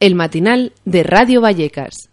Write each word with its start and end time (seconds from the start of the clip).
el 0.00 0.14
matinal 0.14 0.72
de 0.84 1.02
Radio 1.02 1.40
Vallecas. 1.40 2.10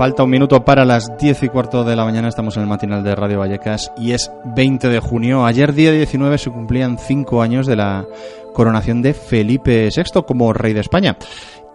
Falta 0.00 0.24
un 0.24 0.30
minuto 0.30 0.64
para 0.64 0.86
las 0.86 1.18
10 1.18 1.42
y 1.42 1.48
cuarto 1.50 1.84
de 1.84 1.94
la 1.94 2.06
mañana. 2.06 2.26
Estamos 2.26 2.56
en 2.56 2.62
el 2.62 2.68
matinal 2.70 3.04
de 3.04 3.14
Radio 3.14 3.40
Vallecas 3.40 3.92
y 3.98 4.12
es 4.12 4.32
20 4.46 4.88
de 4.88 4.98
junio. 4.98 5.44
Ayer, 5.44 5.74
día 5.74 5.92
19, 5.92 6.38
se 6.38 6.50
cumplían 6.50 6.96
cinco 6.96 7.42
años 7.42 7.66
de 7.66 7.76
la 7.76 8.06
coronación 8.54 9.02
de 9.02 9.12
Felipe 9.12 9.90
VI 9.94 10.22
como 10.26 10.54
rey 10.54 10.72
de 10.72 10.80
España. 10.80 11.18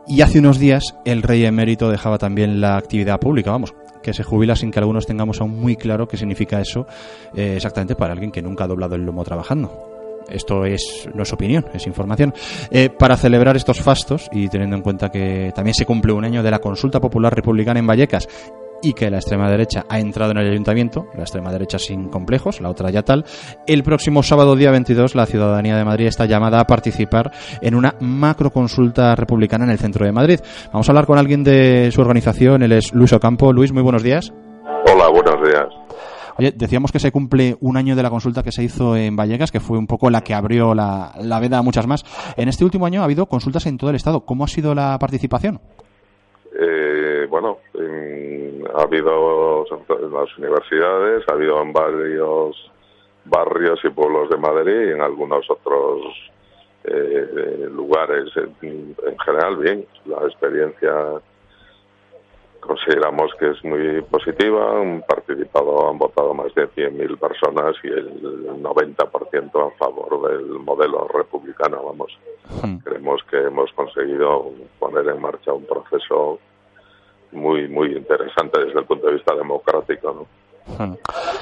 Y 0.07 0.21
hace 0.21 0.39
unos 0.39 0.57
días 0.57 0.95
el 1.05 1.21
rey 1.21 1.45
emérito 1.45 1.91
dejaba 1.91 2.17
también 2.17 2.59
la 2.61 2.77
actividad 2.77 3.19
pública, 3.19 3.51
vamos, 3.51 3.75
que 4.01 4.15
se 4.15 4.23
jubila 4.23 4.55
sin 4.55 4.71
que 4.71 4.79
algunos 4.79 5.05
tengamos 5.05 5.39
aún 5.39 5.59
muy 5.59 5.75
claro 5.75 6.07
qué 6.07 6.17
significa 6.17 6.59
eso 6.59 6.87
eh, 7.35 7.53
exactamente 7.57 7.95
para 7.95 8.13
alguien 8.13 8.31
que 8.31 8.41
nunca 8.41 8.63
ha 8.63 8.67
doblado 8.67 8.95
el 8.95 9.05
lomo 9.05 9.23
trabajando. 9.23 9.94
Esto 10.29 10.65
es, 10.65 11.07
no 11.13 11.23
es 11.23 11.33
opinión, 11.33 11.65
es 11.73 11.87
información. 11.87 12.33
Eh, 12.71 12.89
para 12.89 13.17
celebrar 13.17 13.55
estos 13.55 13.81
fastos 13.81 14.27
y 14.31 14.47
teniendo 14.49 14.75
en 14.75 14.81
cuenta 14.81 15.09
que 15.09 15.51
también 15.55 15.73
se 15.73 15.85
cumple 15.85 16.13
un 16.13 16.25
año 16.25 16.43
de 16.43 16.51
la 16.51 16.59
consulta 16.59 16.99
popular 16.99 17.33
republicana 17.33 17.79
en 17.79 17.87
Vallecas 17.87 18.27
y 18.81 18.93
que 18.93 19.09
la 19.09 19.17
extrema 19.17 19.49
derecha 19.49 19.85
ha 19.89 19.99
entrado 19.99 20.31
en 20.31 20.37
el 20.37 20.51
ayuntamiento, 20.51 21.07
la 21.15 21.21
extrema 21.21 21.51
derecha 21.51 21.79
sin 21.79 22.09
complejos, 22.09 22.61
la 22.61 22.69
otra 22.69 22.91
ya 22.91 23.01
tal, 23.01 23.25
el 23.65 23.83
próximo 23.83 24.21
sábado 24.21 24.55
día 24.55 24.71
22 24.71 25.15
la 25.15 25.25
ciudadanía 25.25 25.75
de 25.75 25.85
Madrid 25.85 26.07
está 26.07 26.25
llamada 26.25 26.59
a 26.59 26.67
participar 26.67 27.31
en 27.61 27.75
una 27.75 27.95
macro 27.99 28.51
consulta 28.51 29.15
republicana 29.15 29.65
en 29.65 29.71
el 29.71 29.79
centro 29.79 30.05
de 30.05 30.11
Madrid. 30.11 30.39
Vamos 30.71 30.87
a 30.87 30.91
hablar 30.91 31.05
con 31.05 31.17
alguien 31.17 31.43
de 31.43 31.89
su 31.91 32.01
organización, 32.01 32.63
él 32.63 32.73
es 32.73 32.93
Luis 32.93 33.13
Ocampo. 33.13 33.51
Luis, 33.53 33.71
muy 33.71 33.81
buenos 33.81 34.03
días. 34.03 34.31
Hola, 34.87 35.09
buenos 35.09 35.35
días. 35.47 35.67
Oye, 36.37 36.51
decíamos 36.55 36.91
que 36.91 36.99
se 36.99 37.11
cumple 37.11 37.55
un 37.61 37.77
año 37.77 37.95
de 37.95 38.03
la 38.03 38.09
consulta 38.09 38.43
que 38.43 38.51
se 38.51 38.63
hizo 38.63 38.95
en 38.95 39.15
Vallecas, 39.15 39.51
que 39.51 39.59
fue 39.59 39.77
un 39.77 39.87
poco 39.87 40.09
la 40.09 40.21
que 40.21 40.33
abrió 40.33 40.75
la, 40.75 41.13
la 41.21 41.39
veda 41.39 41.59
a 41.59 41.61
muchas 41.61 41.87
más. 41.87 42.03
En 42.35 42.49
este 42.49 42.65
último 42.65 42.85
año 42.85 43.01
ha 43.01 43.05
habido 43.05 43.25
consultas 43.27 43.65
en 43.67 43.77
todo 43.77 43.89
el 43.89 43.95
Estado. 43.95 44.25
¿Cómo 44.25 44.43
ha 44.43 44.47
sido 44.47 44.75
la 44.75 44.97
participación? 44.99 45.59
Eh, 46.57 47.27
bueno, 47.29 47.57
ha 48.75 48.81
habido 48.81 49.65
en 49.69 50.13
las 50.13 50.37
universidades, 50.37 51.23
ha 51.27 51.33
habido 51.33 51.61
en 51.61 51.73
varios 51.73 52.71
barrios 53.25 53.79
y 53.83 53.89
pueblos 53.89 54.29
de 54.29 54.37
Madrid 54.37 54.89
y 54.89 54.91
en 54.91 55.01
algunos 55.01 55.49
otros 55.49 56.01
eh, 56.83 57.67
lugares. 57.71 58.29
En, 58.35 58.95
en, 59.05 59.19
general, 59.19 59.57
bien. 59.57 59.85
La 60.05 60.17
experiencia 60.27 60.91
consideramos 62.75 63.31
que 63.39 63.51
es 63.51 63.63
muy 63.63 64.01
positiva. 64.03 64.81
Han 64.81 65.01
participado, 65.07 65.89
han 65.89 65.97
votado 65.97 66.33
más 66.33 66.53
de 66.55 66.67
100.000 66.69 67.17
personas 67.17 67.75
y 67.83 67.87
el 67.87 68.61
90% 68.61 69.67
a 69.67 69.77
favor 69.77 70.29
del 70.29 70.59
modelo 70.59 71.07
republicano. 71.07 71.83
Vamos, 71.85 72.17
hmm. 72.63 72.77
creemos 72.77 73.21
que 73.29 73.37
hemos 73.37 73.71
conseguido 73.73 74.51
poner 74.79 75.07
en 75.07 75.21
marcha 75.21 75.53
un 75.53 75.65
proceso 75.65 76.39
muy, 77.31 77.67
muy 77.67 77.95
interesante 77.95 78.65
desde 78.65 78.79
el 78.79 78.85
punto 78.85 79.07
de 79.07 79.13
vista 79.13 79.35
democrático. 79.35 80.13
¿no? 80.13 80.44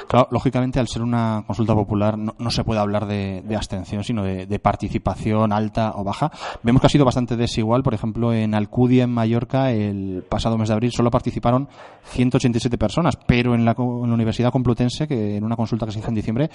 Claro, 0.06 0.28
lógicamente, 0.30 0.78
al 0.78 0.88
ser 0.88 1.02
una 1.02 1.44
consulta 1.46 1.74
popular, 1.74 2.16
no, 2.18 2.50
se 2.50 2.64
puede 2.64 2.80
hablar 2.80 3.06
de, 3.06 3.42
abstención, 3.56 4.04
sino 4.04 4.22
de, 4.22 4.58
participación 4.58 5.52
alta 5.52 5.92
o 5.94 6.04
baja. 6.04 6.30
Vemos 6.62 6.80
que 6.80 6.86
ha 6.86 6.90
sido 6.90 7.04
bastante 7.04 7.36
desigual. 7.36 7.82
Por 7.82 7.94
ejemplo, 7.94 8.32
en 8.32 8.54
Alcudia, 8.54 9.04
en 9.04 9.10
Mallorca, 9.10 9.70
el 9.72 10.24
pasado 10.28 10.58
mes 10.58 10.68
de 10.68 10.74
abril 10.74 10.92
solo 10.92 11.10
participaron 11.10 11.68
187 12.04 12.78
personas, 12.78 13.16
pero 13.26 13.54
en 13.54 13.64
la, 13.64 13.74
Universidad 13.76 14.52
Complutense, 14.52 15.08
que 15.08 15.36
en 15.36 15.44
una 15.44 15.56
consulta 15.56 15.86
que 15.86 15.92
se 15.92 15.98
hizo 15.98 16.08
en 16.08 16.14
diciembre, 16.14 16.50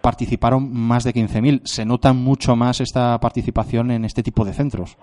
participaron 0.00 0.72
más 0.72 1.04
de 1.04 1.12
15.000. 1.12 1.62
Se 1.64 1.84
nota 1.84 2.12
mucho 2.12 2.56
más 2.56 2.80
esta 2.80 3.18
participación 3.18 3.90
en 3.90 4.04
este 4.04 4.22
tipo 4.22 4.44
de 4.44 4.52
centros. 4.52 4.96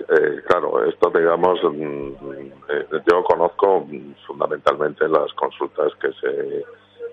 Eh, 0.00 0.42
claro, 0.58 0.84
esto 0.84 1.10
digamos, 1.10 1.60
mm, 1.62 2.12
eh, 2.68 2.86
yo 3.10 3.22
conozco 3.24 3.86
fundamentalmente 4.26 5.08
las 5.08 5.32
consultas 5.34 5.92
que 6.00 6.12
se 6.20 6.64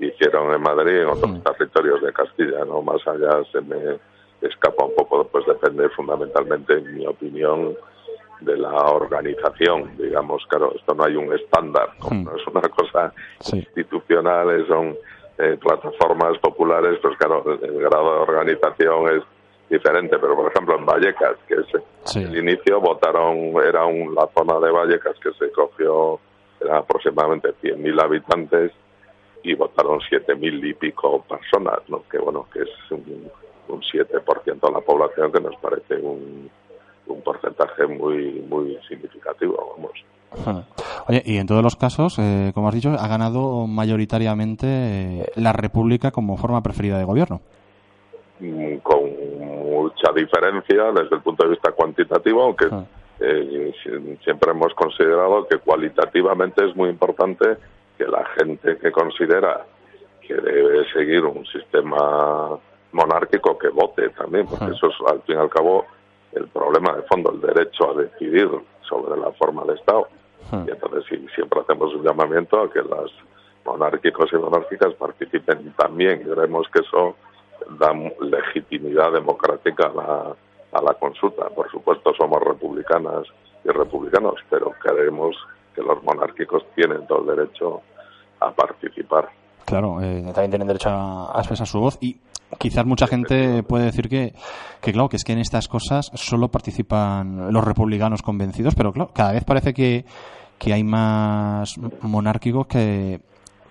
hicieron 0.05 0.53
en 0.53 0.61
Madrid 0.61 0.97
y 0.97 1.01
en 1.01 1.07
otros 1.07 1.43
territorios 1.43 2.01
de 2.01 2.13
Castilla, 2.13 2.65
no 2.65 2.81
más 2.81 3.05
allá 3.07 3.43
se 3.51 3.61
me 3.61 3.99
escapa 4.41 4.85
un 4.85 4.95
poco, 4.95 5.27
pues 5.27 5.45
depende 5.45 5.89
fundamentalmente, 5.89 6.73
en 6.73 6.95
mi 6.95 7.07
opinión, 7.07 7.75
de 8.41 8.57
la 8.57 8.73
organización, 8.73 9.95
digamos, 9.97 10.45
claro, 10.49 10.73
esto 10.75 10.93
no 10.93 11.05
hay 11.05 11.15
un 11.15 11.33
estándar, 11.33 11.89
no 12.11 12.35
es 12.35 12.47
una 12.47 12.61
cosa 12.61 13.13
institucional, 13.53 14.67
son 14.67 14.95
eh, 15.37 15.57
plataformas 15.59 16.37
populares, 16.39 16.99
pues 17.01 17.17
claro, 17.17 17.43
el 17.61 17.79
grado 17.79 18.13
de 18.13 18.19
organización 18.21 19.15
es 19.15 19.23
diferente, 19.69 20.17
pero 20.19 20.35
por 20.35 20.51
ejemplo 20.51 20.77
en 20.77 20.85
Vallecas, 20.85 21.37
que 21.47 21.55
es 21.55 22.15
el 22.15 22.37
inicio 22.37 22.79
votaron, 22.79 23.53
era 23.65 23.85
un, 23.85 24.13
la 24.13 24.27
zona 24.37 24.59
de 24.59 24.71
Vallecas 24.71 25.15
que 25.19 25.31
se 25.33 25.51
cogió, 25.51 26.19
era 26.59 26.79
aproximadamente 26.79 27.49
100.000 27.61 28.01
habitantes 28.01 28.71
y 29.43 29.53
votaron 29.55 29.99
7.000 29.99 30.69
y 30.69 30.73
pico 30.73 31.23
personas, 31.23 31.79
¿no? 31.87 32.03
que 32.09 32.17
bueno, 32.19 32.47
que 32.51 32.61
es 32.61 32.69
un, 32.91 33.29
un 33.67 33.81
7% 33.81 34.45
de 34.45 34.71
la 34.71 34.81
población 34.81 35.31
que 35.31 35.41
nos 35.41 35.55
parece 35.57 35.95
un, 35.95 36.49
un 37.07 37.21
porcentaje 37.21 37.85
muy 37.87 38.45
muy 38.47 38.77
significativo, 38.87 39.75
vamos. 39.75 40.65
Oye, 41.07 41.23
y 41.25 41.37
en 41.37 41.47
todos 41.47 41.63
los 41.63 41.75
casos, 41.75 42.17
eh, 42.19 42.51
como 42.53 42.67
has 42.67 42.75
dicho, 42.75 42.89
ha 42.89 43.07
ganado 43.07 43.67
mayoritariamente 43.67 44.67
eh, 44.67 45.25
la 45.35 45.53
República 45.53 46.11
como 46.11 46.37
forma 46.37 46.61
preferida 46.61 46.97
de 46.97 47.05
gobierno. 47.05 47.41
Mucha 50.05 50.13
diferencia 50.13 50.91
desde 50.91 51.15
el 51.15 51.21
punto 51.21 51.43
de 51.43 51.49
vista 51.51 51.71
cuantitativo, 51.71 52.43
aunque 52.43 52.67
ah. 52.71 52.83
eh, 53.19 53.73
siempre 54.23 54.51
hemos 54.51 54.73
considerado 54.75 55.47
que 55.47 55.57
cualitativamente 55.57 56.65
es 56.65 56.75
muy 56.75 56.89
importante 56.89 57.57
que 57.97 58.05
la 58.05 58.23
gente 58.37 58.77
que 58.77 58.91
considera 58.91 59.65
que 60.21 60.35
debe 60.35 60.87
seguir 60.91 61.23
un 61.23 61.45
sistema 61.47 62.57
monárquico 62.91 63.57
que 63.57 63.69
vote 63.69 64.09
también, 64.09 64.45
porque 64.45 64.65
ah. 64.65 64.73
eso 64.75 64.87
es 64.87 64.95
al 65.07 65.21
fin 65.23 65.37
y 65.37 65.39
al 65.39 65.49
cabo 65.49 65.85
el 66.33 66.47
problema 66.49 66.93
de 66.93 67.03
fondo, 67.03 67.31
el 67.31 67.41
derecho 67.41 67.91
a 67.91 68.01
decidir 68.01 68.49
sobre 68.87 69.19
la 69.19 69.31
forma 69.31 69.63
de 69.63 69.73
Estado. 69.73 70.07
Ah. 70.51 70.63
Y 70.67 70.71
entonces 70.71 71.03
si 71.09 71.27
siempre 71.33 71.61
hacemos 71.61 71.93
un 71.95 72.03
llamamiento 72.03 72.61
a 72.61 72.71
que 72.71 72.81
las 72.81 73.11
monárquicos 73.65 74.31
y 74.31 74.37
monárquicas 74.37 74.93
participen 74.93 75.73
también. 75.77 76.21
Creemos 76.21 76.67
que 76.71 76.81
eso 76.81 77.15
da 77.79 77.93
legitimidad 78.21 79.11
democrática 79.11 79.87
a 79.87 79.93
la, 79.93 80.35
a 80.71 80.81
la 80.81 80.93
consulta. 80.95 81.47
Por 81.49 81.69
supuesto, 81.71 82.13
somos 82.15 82.41
republicanas 82.41 83.27
y 83.63 83.69
republicanos, 83.69 84.35
pero 84.49 84.71
creemos 84.81 85.35
que 85.73 85.81
los 85.81 86.01
monárquicos 86.03 86.63
tienen 86.75 87.05
todo 87.07 87.21
el 87.21 87.37
derecho 87.37 87.81
a 88.39 88.51
participar. 88.51 89.29
Claro, 89.65 90.01
eh, 90.01 90.21
también 90.33 90.51
tienen 90.51 90.67
derecho 90.67 90.89
a, 90.89 91.33
expresar 91.37 91.67
su 91.67 91.79
voz 91.79 91.97
y 91.99 92.17
quizás 92.59 92.85
mucha 92.85 93.07
gente 93.07 93.63
puede 93.63 93.85
decir 93.85 94.07
que, 94.07 94.33
que, 94.79 94.93
claro, 94.93 95.09
que 95.09 95.17
es 95.17 95.23
que 95.23 95.33
en 95.33 95.39
estas 95.39 95.67
cosas 95.67 96.11
solo 96.13 96.49
participan 96.49 97.51
los 97.51 97.63
republicanos 97.63 98.21
convencidos, 98.21 98.75
pero 98.75 98.93
claro, 98.93 99.09
cada 99.13 99.31
vez 99.31 99.43
parece 99.43 99.73
que, 99.73 100.05
que 100.59 100.73
hay 100.73 100.83
más 100.83 101.77
monárquicos 102.01 102.67
que, 102.67 103.21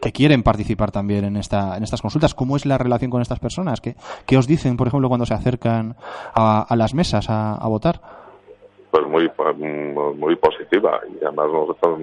que 0.05 0.13
quieren 0.13 0.43
participar 0.43 0.91
también 0.91 1.25
en, 1.25 1.37
esta, 1.39 1.79
en 1.79 1.83
estas 1.83 2.03
consultas. 2.03 2.35
¿Cómo 2.35 2.57
es 2.57 2.67
la 2.67 2.77
relación 2.77 3.11
con 3.11 3.23
estas 3.23 3.41
personas? 3.41 3.81
¿Qué, 3.81 4.37
os 4.37 4.47
dicen, 4.47 4.77
por 4.77 4.87
ejemplo, 4.87 5.09
cuando 5.09 5.25
se 5.25 5.33
acercan 5.33 5.97
a, 6.35 6.67
las 6.77 6.93
mesas 6.93 7.31
a, 7.31 7.67
votar? 7.67 8.03
Pues 8.91 9.07
muy, 9.07 9.31
muy 10.19 10.37
positiva. 10.37 11.01
Y 11.09 11.25
además 11.25 11.47
nosotros 11.51 12.01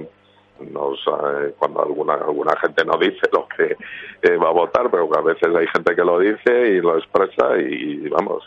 nos, 0.71 0.97
eh, 0.99 1.53
cuando 1.59 1.83
alguna 1.83 2.15
alguna 2.15 2.55
gente 2.57 2.83
no 2.85 2.97
dice 2.97 3.29
lo 3.31 3.47
que 3.55 3.77
eh, 4.23 4.37
va 4.37 4.49
a 4.49 4.53
votar, 4.53 4.89
pero 4.89 5.07
a 5.15 5.21
veces 5.21 5.55
hay 5.55 5.67
gente 5.67 5.95
que 5.95 6.03
lo 6.03 6.17
dice 6.17 6.69
y 6.69 6.81
lo 6.81 6.97
expresa 6.97 7.55
y, 7.59 8.09
vamos, 8.09 8.43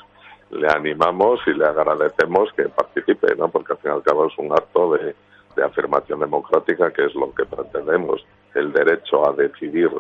le 0.51 0.67
animamos 0.67 1.39
y 1.47 1.53
le 1.53 1.65
agradecemos 1.65 2.53
que 2.57 2.65
participe, 2.65 3.37
¿no? 3.37 3.49
Porque 3.49 3.75
al 3.75 3.79
fin 3.79 3.93
y 3.93 3.95
al 3.95 4.03
cabo 4.03 4.27
es 4.27 4.37
un 4.37 4.51
acto 4.51 4.95
de 4.95 5.15
afirmación 5.65 6.19
democrática 6.19 6.91
que 6.91 7.05
es 7.05 7.15
lo 7.15 7.33
que 7.33 7.45
pretendemos 7.45 8.25
el 8.55 8.73
derecho 8.73 9.29
a 9.29 9.33
decidir 9.33 9.91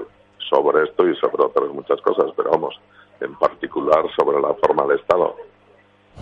sobre 0.49 0.85
esto 0.85 1.09
y 1.09 1.17
sobre 1.17 1.45
otras 1.45 1.69
muchas 1.71 2.01
cosas, 2.01 2.31
pero 2.37 2.51
vamos, 2.51 2.79
en 3.21 3.35
particular 3.37 4.05
sobre 4.17 4.41
la 4.41 4.55
forma 4.55 4.87
de 4.87 4.97
Estado. 4.97 5.35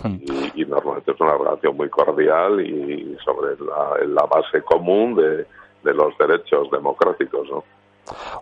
Hmm. 0.01 0.17
Y, 0.55 0.65
normalmente 0.65 1.11
es 1.11 1.21
una 1.21 1.37
relación 1.37 1.77
muy 1.77 1.89
cordial 1.89 2.59
y 2.61 3.15
sobre 3.23 3.55
la, 3.63 4.05
la 4.07 4.25
base 4.25 4.61
común 4.63 5.15
de, 5.15 5.45
de 5.83 5.93
los 5.93 6.17
derechos 6.17 6.69
democráticos, 6.71 7.47
¿no? 7.49 7.63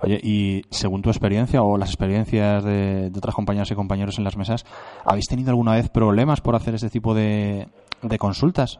Oye, 0.01 0.19
y 0.23 0.63
según 0.69 1.01
tu 1.01 1.09
experiencia 1.09 1.61
o 1.61 1.77
las 1.77 1.89
experiencias 1.89 2.63
de, 2.63 3.09
de 3.09 3.17
otras 3.17 3.35
compañeras 3.35 3.69
y 3.69 3.75
compañeros 3.75 4.17
en 4.17 4.23
las 4.23 4.37
mesas, 4.37 4.65
¿habéis 5.05 5.27
tenido 5.27 5.51
alguna 5.51 5.75
vez 5.75 5.89
problemas 5.89 6.41
por 6.41 6.55
hacer 6.55 6.73
este 6.73 6.89
tipo 6.89 7.13
de, 7.13 7.67
de 8.01 8.17
consultas? 8.17 8.79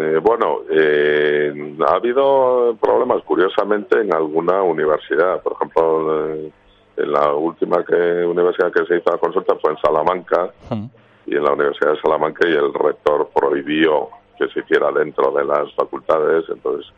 Eh, 0.00 0.18
bueno, 0.18 0.60
eh, 0.70 1.52
ha 1.86 1.94
habido 1.96 2.76
problemas, 2.80 3.22
curiosamente, 3.24 4.00
en 4.00 4.14
alguna 4.14 4.62
universidad. 4.62 5.42
Por 5.42 5.52
ejemplo, 5.54 6.34
eh, 6.34 6.52
en 6.96 7.12
la 7.12 7.34
última 7.34 7.84
que, 7.84 8.24
universidad 8.24 8.72
que 8.72 8.86
se 8.86 8.98
hizo 8.98 9.10
la 9.10 9.18
consulta 9.18 9.54
fue 9.60 9.72
en 9.72 9.78
Salamanca, 9.78 10.50
hmm. 10.70 10.84
y 11.26 11.36
en 11.36 11.44
la 11.44 11.52
Universidad 11.52 11.92
de 11.92 12.00
Salamanca, 12.00 12.48
y 12.48 12.52
el 12.52 12.72
rector 12.72 13.28
prohibió 13.34 14.08
que 14.38 14.48
se 14.48 14.60
hiciera 14.60 14.90
dentro 14.90 15.30
de 15.32 15.44
las 15.44 15.72
facultades, 15.74 16.44
entonces 16.48 16.90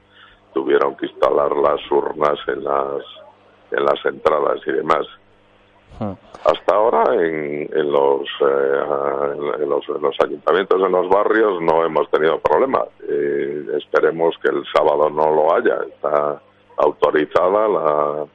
tuvieron 0.54 0.96
que 0.96 1.06
instalar 1.06 1.56
las 1.56 1.80
urnas 1.90 2.38
en 2.46 2.62
las, 2.62 3.02
en 3.72 3.84
las 3.84 4.04
entradas 4.04 4.60
y 4.66 4.72
demás. 4.72 5.06
Hasta 6.44 6.74
ahora 6.74 7.14
en, 7.14 7.70
en, 7.72 7.92
los, 7.92 8.22
eh, 8.40 8.82
en, 9.60 9.68
los, 9.68 9.88
en, 9.88 10.02
los, 10.02 10.16
ayuntamientos, 10.24 10.82
en 10.82 10.90
los 10.90 11.08
barrios, 11.08 11.62
no 11.62 11.84
hemos 11.84 12.10
tenido 12.10 12.40
problemas. 12.40 12.88
Eh, 13.08 13.64
esperemos 13.78 14.34
que 14.42 14.48
el 14.48 14.64
sábado 14.74 15.08
no 15.08 15.32
lo 15.32 15.54
haya. 15.54 15.78
Está 15.88 16.42
autorizada 16.78 17.68
la, 17.68 18.26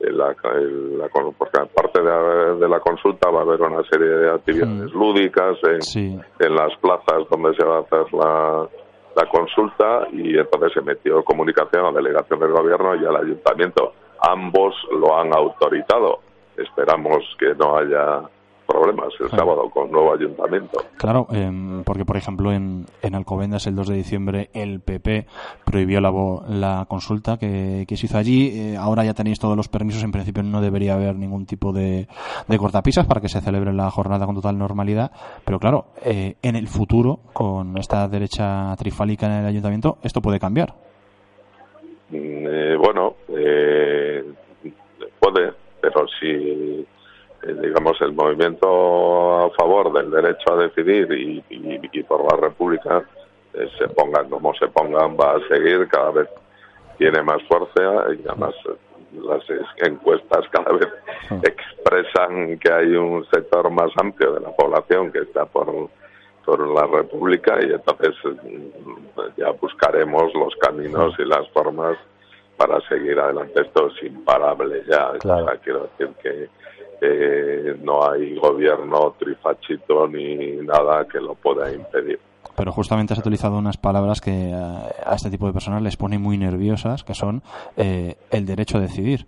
la, 0.00 0.36
la, 0.36 1.08
porque 1.38 1.58
aparte 1.58 2.02
de, 2.02 2.56
de, 2.56 2.68
la 2.68 2.80
consulta 2.80 3.30
va 3.30 3.40
a 3.40 3.42
haber 3.42 3.62
una 3.62 3.82
serie 3.88 4.08
de 4.08 4.30
actividades 4.30 4.92
lúdicas 4.92 5.56
en, 5.64 6.22
en, 6.38 6.54
las 6.54 6.76
plazas 6.76 7.28
donde 7.30 7.54
se 7.56 7.64
va 7.64 7.78
a 7.78 7.80
hacer 7.80 8.12
la, 8.12 8.68
la 9.16 9.28
consulta 9.30 10.06
y 10.12 10.36
entonces 10.36 10.72
se 10.74 10.82
metió 10.82 11.24
comunicación 11.24 11.86
a 11.86 11.90
la 11.90 12.00
delegación 12.00 12.40
del 12.40 12.52
gobierno 12.52 12.94
y 12.94 13.06
al 13.06 13.16
ayuntamiento. 13.16 13.94
Ambos 14.20 14.74
lo 14.92 15.16
han 15.18 15.32
autorizado 15.34 16.27
esperamos 16.58 17.24
que 17.38 17.54
no 17.54 17.76
haya 17.76 18.28
problemas 18.68 19.08
el 19.18 19.30
sábado 19.30 19.70
con 19.70 19.90
nuevo 19.90 20.12
ayuntamiento. 20.12 20.78
Claro, 20.98 21.26
em, 21.32 21.82
porque 21.84 22.04
por 22.04 22.18
ejemplo 22.18 22.52
en, 22.52 22.84
en 23.00 23.14
Alcobendas 23.14 23.66
el 23.66 23.74
2 23.74 23.88
de 23.88 23.96
diciembre 23.96 24.50
el 24.52 24.80
PP 24.80 25.26
prohibió 25.64 26.02
la, 26.02 26.12
la 26.48 26.84
consulta 26.86 27.38
que, 27.38 27.86
se 27.88 28.06
hizo 28.06 28.18
allí. 28.18 28.52
Eh, 28.54 28.76
ahora 28.76 29.04
ya 29.04 29.14
tenéis 29.14 29.40
todos 29.40 29.56
los 29.56 29.68
permisos, 29.68 30.04
en 30.04 30.12
principio 30.12 30.42
no 30.42 30.60
debería 30.60 30.94
haber 30.94 31.16
ningún 31.16 31.46
tipo 31.46 31.72
de, 31.72 32.08
de 32.46 32.58
cortapisas 32.58 33.06
para 33.06 33.22
que 33.22 33.30
se 33.30 33.40
celebre 33.40 33.72
la 33.72 33.90
jornada 33.90 34.26
con 34.26 34.34
total 34.34 34.58
normalidad. 34.58 35.12
Pero 35.46 35.58
claro, 35.58 35.86
eh, 36.04 36.34
en 36.42 36.54
el 36.54 36.68
futuro, 36.68 37.20
con 37.32 37.78
esta 37.78 38.06
derecha 38.06 38.76
trifálica 38.76 39.26
en 39.26 39.32
el 39.32 39.46
ayuntamiento, 39.46 39.96
esto 40.02 40.20
puede 40.20 40.38
cambiar. 40.38 40.74
Mm, 42.10 42.46
eh, 42.46 42.76
bueno, 42.76 43.14
puede, 45.20 45.52
pero 45.80 46.06
si 46.20 46.86
eh, 47.42 47.54
digamos 47.62 47.96
el 48.08 48.14
movimiento 48.14 49.44
a 49.44 49.50
favor 49.50 49.92
del 49.92 50.10
derecho 50.10 50.52
a 50.52 50.62
decidir 50.62 51.12
y, 51.12 51.44
y, 51.50 52.02
por 52.02 52.24
la 52.30 52.48
república 52.48 53.02
eh, 53.54 53.68
se 53.78 53.88
pongan 53.88 54.28
como 54.28 54.54
se 54.54 54.66
pongan 54.68 55.16
va 55.16 55.32
a 55.32 55.48
seguir 55.48 55.86
cada 55.88 56.10
vez 56.10 56.28
tiene 56.96 57.22
más 57.22 57.42
fuerza 57.44 58.12
y 58.12 58.26
además 58.26 58.54
eh, 58.66 58.76
las 59.12 59.42
encuestas 59.78 60.48
cada 60.50 60.72
vez 60.72 60.88
expresan 61.42 62.58
que 62.58 62.72
hay 62.72 62.94
un 62.94 63.24
sector 63.30 63.70
más 63.70 63.90
amplio 63.96 64.34
de 64.34 64.40
la 64.40 64.50
población 64.50 65.12
que 65.12 65.20
está 65.20 65.44
por 65.46 65.88
por 66.44 66.66
la 66.66 66.86
república 66.86 67.58
y 67.60 67.72
entonces 67.72 68.14
ya 69.36 69.50
buscaremos 69.50 70.32
los 70.32 70.56
caminos 70.56 71.14
y 71.18 71.24
las 71.26 71.46
formas 71.50 71.98
para 72.56 72.80
seguir 72.88 73.20
adelante. 73.20 73.60
Esto 73.60 73.88
es 73.88 74.02
imparable 74.02 74.82
ya. 74.88 75.12
quiero 75.62 75.88
decir 75.98 76.14
que 76.22 76.48
no 77.82 78.10
hay 78.10 78.36
gobierno 78.36 79.14
trifachito 79.18 80.06
ni 80.08 80.56
nada 80.56 81.06
que 81.06 81.20
lo 81.20 81.34
pueda 81.34 81.72
impedir. 81.72 82.18
Pero 82.56 82.72
justamente 82.72 83.12
has 83.12 83.20
utilizado 83.20 83.56
unas 83.56 83.76
palabras 83.76 84.20
que 84.20 84.52
a 84.52 85.14
este 85.14 85.30
tipo 85.30 85.46
de 85.46 85.52
personas 85.52 85.82
les 85.82 85.96
pone 85.96 86.18
muy 86.18 86.38
nerviosas, 86.38 87.04
que 87.04 87.14
son 87.14 87.42
eh, 87.76 88.16
el 88.30 88.46
derecho 88.46 88.78
a 88.78 88.80
decidir. 88.80 89.26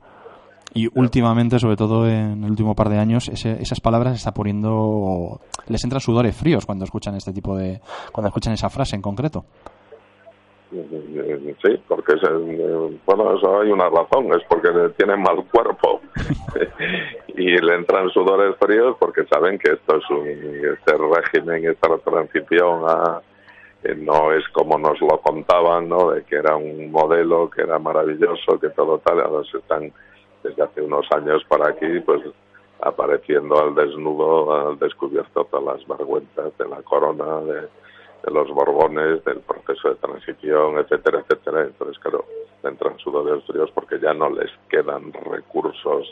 Y 0.73 0.89
últimamente, 0.99 1.59
sobre 1.59 1.77
todo 1.77 2.09
en 2.09 2.45
el 2.45 2.51
último 2.51 2.75
par 2.75 2.89
de 2.89 2.99
años, 2.99 3.29
esas 3.29 3.81
palabras 3.81 4.17
está 4.17 4.33
poniendo, 4.33 5.41
les 5.69 5.83
entran 5.83 6.01
sudores 6.01 6.37
fríos 6.37 6.65
cuando 6.65 6.85
escuchan 6.85 7.17
este 7.17 7.33
tipo 7.33 7.57
de, 7.57 7.81
cuando 8.13 8.29
escuchan 8.29 8.53
esa 8.53 8.71
frase 8.71 8.95
en 8.95 9.03
concreto. 9.03 9.45
Sí, 11.63 11.83
porque 11.89 12.15
es, 12.15 12.21
bueno, 13.07 13.37
eso 13.37 13.61
hay 13.61 13.71
una 13.71 13.89
razón, 13.89 14.33
es 14.33 14.43
porque 14.49 14.71
tienen 14.97 15.23
mal 15.23 15.45
cuerpo 15.51 16.01
y 17.29 17.57
le 17.57 17.75
entran 17.75 18.11
sudores 18.11 18.57
fríos 18.59 18.97
porque 18.99 19.25
saben 19.27 19.59
que 19.59 19.73
esto 19.73 19.97
es 19.97 20.11
un, 20.11 20.27
este 20.27 20.97
régimen, 20.97 21.67
esta 21.67 21.99
transición 21.99 22.85
a, 22.87 23.21
no 23.97 24.33
es 24.33 24.47
como 24.49 24.79
nos 24.79 25.01
lo 25.01 25.21
contaban, 25.21 25.89
¿no? 25.89 26.11
De 26.11 26.23
que 26.25 26.37
era 26.37 26.57
un 26.57 26.91
modelo, 26.91 27.49
que 27.51 27.63
era 27.63 27.79
maravilloso, 27.79 28.59
que 28.61 28.71
todo 28.71 28.99
tal, 28.99 29.21
ahora 29.21 29.43
están 29.43 29.93
desde 30.43 30.63
hace 30.63 30.83
unos 30.83 31.07
años 31.13 31.43
para 31.49 31.71
aquí, 31.71 32.01
pues 32.01 32.23
apareciendo 32.83 33.61
al 33.61 33.75
desnudo, 33.75 34.69
al 34.69 34.79
descubierto 34.79 35.45
todas 35.45 35.79
las 35.79 35.99
vergüenzas 35.99 36.57
de 36.59 36.69
la 36.69 36.83
corona, 36.83 37.41
de 37.41 37.69
de 38.25 38.33
los 38.33 38.49
Borbones, 38.51 39.25
del 39.25 39.41
proceso 39.41 39.91
de 39.91 39.95
transición, 39.97 40.79
etcétera, 40.79 41.21
etcétera. 41.21 41.63
Entonces, 41.63 41.99
claro, 41.99 42.25
entran 42.63 42.99
sudores 42.99 43.45
fríos 43.45 43.71
porque 43.75 43.99
ya 43.99 44.13
no 44.13 44.31
les 44.31 44.51
quedan 44.69 45.13
recursos 45.13 46.09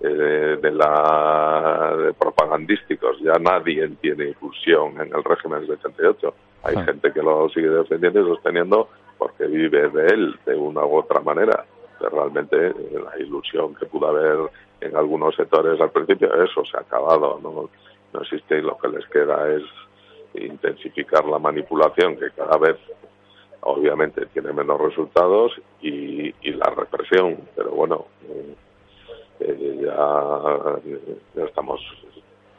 eh, 0.00 0.58
de 0.60 0.70
la 0.70 1.96
de 1.96 2.12
propagandísticos. 2.14 3.18
Ya 3.20 3.34
nadie 3.34 3.88
tiene 4.00 4.34
ilusión 4.40 5.00
en 5.00 5.14
el 5.14 5.24
régimen 5.24 5.66
del 5.66 5.76
78. 5.78 6.34
Hay 6.64 6.76
ah. 6.76 6.84
gente 6.84 7.12
que 7.12 7.22
lo 7.22 7.48
sigue 7.50 7.68
defendiendo 7.68 8.20
y 8.20 8.28
sosteniendo 8.28 8.88
porque 9.18 9.46
vive 9.46 9.88
de 9.90 10.06
él 10.06 10.38
de 10.46 10.54
una 10.54 10.84
u 10.84 10.96
otra 10.98 11.20
manera. 11.20 11.64
Pero 11.98 12.10
realmente 12.10 12.68
eh, 12.68 13.02
la 13.02 13.18
ilusión 13.22 13.74
que 13.74 13.86
pudo 13.86 14.08
haber 14.08 14.50
en 14.80 14.96
algunos 14.96 15.34
sectores 15.36 15.80
al 15.80 15.90
principio, 15.90 16.34
eso 16.42 16.64
se 16.64 16.76
ha 16.76 16.80
acabado. 16.80 17.38
No, 17.42 17.70
no 18.12 18.20
existe 18.20 18.58
y 18.58 18.62
lo 18.62 18.76
que 18.78 18.88
les 18.88 19.06
queda 19.06 19.50
es 19.50 19.62
intensificar 20.34 21.24
la 21.26 21.38
manipulación 21.38 22.16
que 22.16 22.30
cada 22.30 22.56
vez 22.58 22.76
obviamente 23.60 24.26
tiene 24.26 24.52
menos 24.52 24.80
resultados 24.80 25.52
y, 25.80 26.32
la 26.52 26.70
represión. 26.70 27.38
Pero 27.56 27.70
bueno 27.72 28.06
eh, 28.28 28.54
eh, 29.40 29.78
ya, 29.82 30.78
ya 31.34 31.44
estamos 31.44 31.80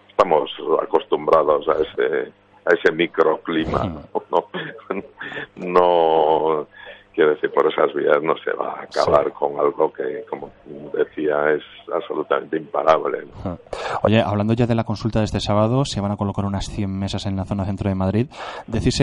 estamos 0.10 0.52
acostumbrados 0.82 1.68
a 1.70 1.74
ese 1.82 2.32
a 2.66 2.74
ese 2.74 2.92
microclima 2.92 4.04
no, 4.32 4.48
no 5.56 6.68
quiero 7.16 7.32
decir, 7.32 7.52
por 7.52 7.72
esas 7.72 7.94
vías 7.94 8.22
no 8.22 8.38
se 8.38 8.52
va 8.52 8.74
a 8.74 8.84
acabar 8.84 9.32
con 9.32 9.58
algo 9.58 9.92
que, 9.92 10.26
como 10.30 10.52
decía, 10.96 11.52
es 11.52 11.64
absolutamente 11.94 12.58
imparable. 12.58 13.20
Oye, 14.04 14.22
hablando 14.22 14.54
ya 14.54 14.66
de 14.66 14.76
la 14.76 14.84
consulta 14.84 15.20
de 15.20 15.26
este 15.26 15.40
sábado, 15.40 15.86
se 15.86 16.02
van 16.02 16.12
a 16.12 16.18
colocar 16.18 16.46
unas 16.46 16.66
100 16.66 16.90
mesas 16.90 17.26
en 17.26 17.36
la 17.36 17.46
zona 17.46 17.66
centro 17.66 17.90
de 17.90 17.96
Madrid. 17.96 18.28
Decís, 18.68 18.98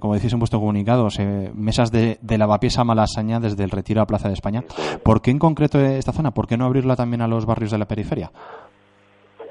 como 0.00 0.14
decís 0.14 0.32
en 0.32 0.38
vuestro 0.38 0.60
comunicado, 0.60 1.08
mesas 1.54 1.90
de, 1.90 2.18
de 2.20 2.38
lavapiés 2.38 2.78
a 2.78 2.84
Malasaña 2.84 3.40
desde 3.40 3.64
el 3.64 3.70
Retiro 3.70 4.00
a 4.00 4.06
Plaza 4.06 4.28
de 4.28 4.34
España. 4.34 4.62
¿Por 5.02 5.20
qué 5.20 5.30
en 5.30 5.38
concreto 5.38 5.78
esta 5.78 6.12
zona? 6.12 6.32
¿Por 6.32 6.46
qué 6.46 6.56
no 6.56 6.64
abrirla 6.64 6.96
también 6.96 7.22
a 7.22 7.28
los 7.28 7.46
barrios 7.46 7.70
de 7.70 7.78
la 7.78 7.86
periferia? 7.86 8.30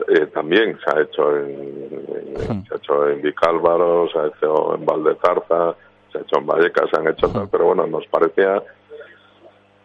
Eh, 0.08 0.28
también 0.28 0.78
se 0.84 0.96
ha 0.96 1.02
hecho 1.02 1.38
en, 1.38 2.66
se 2.68 2.74
ha 2.74 2.78
hecho 2.78 3.08
en 3.08 3.22
Vicálvaro, 3.22 4.08
se 4.10 4.20
ha 4.20 4.28
hecho 4.28 4.76
en 4.76 4.86
Valdezarza, 4.86 5.76
se 6.12 6.18
ha 6.18 6.22
hecho 6.22 6.40
en 6.40 6.46
Vallecas, 6.46 6.90
se 6.92 7.00
han 7.00 7.08
hecho 7.08 7.30
tal, 7.30 7.48
pero 7.50 7.66
bueno, 7.66 7.88
nos 7.88 8.06
parecía 8.08 8.62